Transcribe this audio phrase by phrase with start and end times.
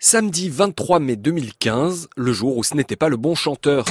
[0.00, 3.84] Samedi 23 mai 2015, le jour où ce n'était pas le bon chanteur.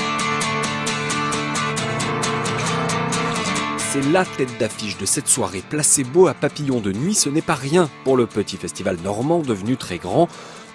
[3.77, 7.55] C'est la tête d'affiche de cette soirée placebo à papillon de nuit, ce n'est pas
[7.55, 10.27] rien pour le petit festival normand devenu très grand.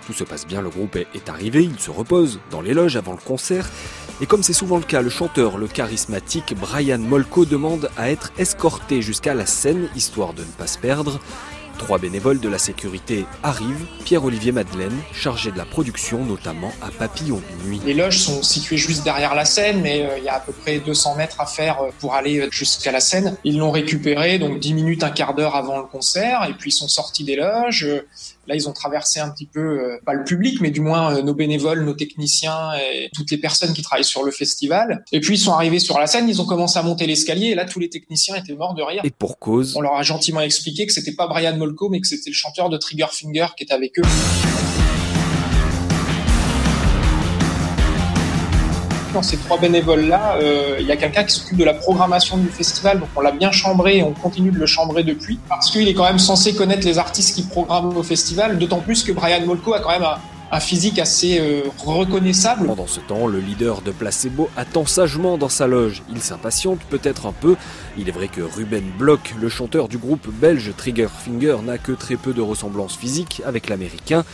[0.06, 3.12] Tout se passe bien, le groupe est arrivé, il se repose dans les loges avant
[3.12, 3.68] le concert.
[4.22, 8.32] Et comme c'est souvent le cas, le chanteur, le charismatique Brian Molko demande à être
[8.38, 11.20] escorté jusqu'à la scène, histoire de ne pas se perdre.
[11.79, 13.86] Trois bénévoles de la sécurité arrivent.
[14.04, 17.80] Pierre-Olivier Madeleine, chargé de la production, notamment à Papillon de Nuit.
[17.84, 20.53] Les loges sont situées juste derrière la scène, mais euh, il y a à peu
[20.53, 23.36] près 200 mètres à faire euh, pour aller euh, jusqu'à la scène.
[23.44, 26.75] Ils l'ont récupéré, donc 10 minutes, un quart d'heure avant le concert, et puis ils
[26.75, 27.86] sont sortis des loges.
[28.46, 31.85] Là, ils ont traversé un petit peu, pas le public, mais du moins nos bénévoles,
[31.85, 35.05] nos techniciens et toutes les personnes qui travaillent sur le festival.
[35.12, 37.55] Et puis, ils sont arrivés sur la scène, ils ont commencé à monter l'escalier, et
[37.55, 39.03] là, tous les techniciens étaient morts de rire.
[39.05, 39.77] Et pour cause.
[39.77, 41.56] On leur a gentiment expliqué que c'était pas Brian
[41.91, 44.66] mais que c'était le chanteur de Trigger Finger qui était avec eux.
[49.17, 52.48] Dans ces trois bénévoles-là, euh, il y a quelqu'un qui s'occupe de la programmation du
[52.48, 55.89] festival, donc on l'a bien chambré et on continue de le chambrer depuis, parce qu'il
[55.89, 59.41] est quand même censé connaître les artistes qui programment au festival, d'autant plus que Brian
[59.47, 60.05] Molko a quand même
[60.53, 62.67] un, physique assez euh, reconnaissable.
[62.67, 66.03] Pendant ce temps, le leader de Placebo attend sagement dans sa loge.
[66.11, 67.56] Il s'impatiente peut-être un peu.
[67.97, 71.92] Il est vrai que Ruben Bloch, le chanteur du groupe belge Trigger Finger, n'a que
[71.92, 74.25] très peu de ressemblance physique avec l'américain.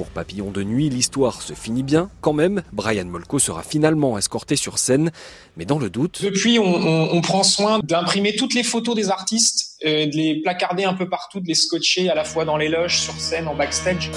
[0.00, 2.08] Pour Papillon de Nuit, l'histoire se finit bien.
[2.22, 5.10] Quand même, Brian Molko sera finalement escorté sur scène.
[5.58, 6.22] Mais dans le doute...
[6.22, 10.94] Depuis, on, prend soin d'imprimer toutes les photos des artistes, euh, de les placarder un
[10.94, 14.10] peu partout, de les scotcher à la fois dans les loges, sur scène, en backstage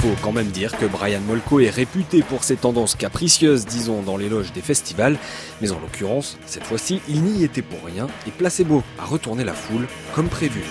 [0.00, 4.16] faut quand même dire que Brian Molko est réputé pour ses tendances capricieuses, disons, dans
[4.16, 5.18] les loges des festivals.
[5.60, 9.54] Mais en l'occurrence, cette fois-ci, il n'y était pour rien et Placebo a retourné la
[9.54, 10.62] foule comme prévu.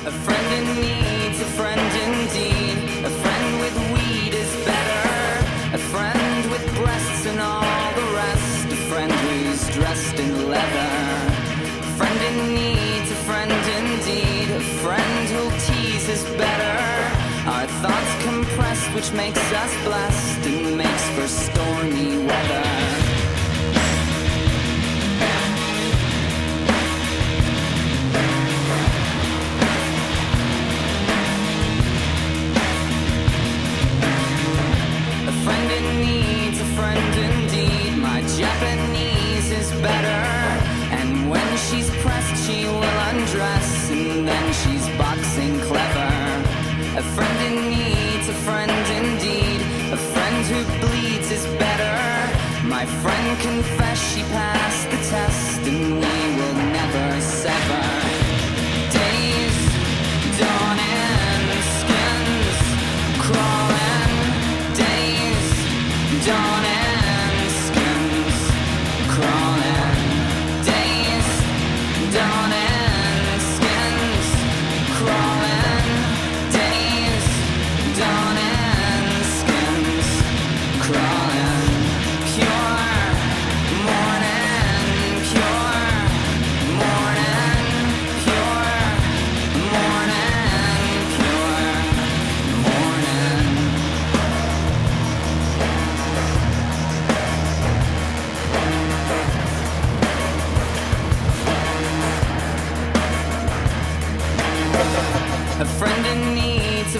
[18.97, 23.06] Which makes us blessed and makes for stormy weather.
[53.35, 54.96] Confessed she passed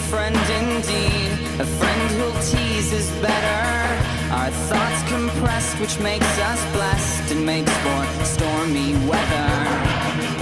[0.10, 3.60] friend indeed, a friend who'll tease is better.
[4.32, 9.52] Our thoughts compressed, which makes us blessed and makes for stormy weather.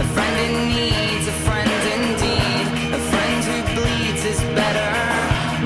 [0.03, 4.93] A friend in need, a friend indeed, a friend who bleeds is better.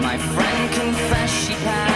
[0.08, 1.89] My friend confessed she passed.